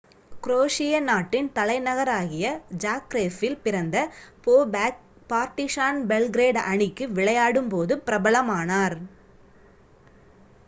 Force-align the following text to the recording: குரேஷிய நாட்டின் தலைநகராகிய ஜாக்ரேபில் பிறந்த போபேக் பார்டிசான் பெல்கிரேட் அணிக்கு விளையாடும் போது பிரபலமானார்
குரேஷிய 0.41 0.99
நாட்டின் 1.01 1.49
தலைநகராகிய 1.53 2.45
ஜாக்ரேபில் 2.77 3.57
பிறந்த 3.61 3.97
போபேக் 4.45 4.97
பார்டிசான் 5.29 5.99
பெல்கிரேட் 6.07 6.59
அணிக்கு 6.63 7.07
விளையாடும் 7.11 7.69
போது 7.69 7.95
பிரபலமானார் 8.07 8.97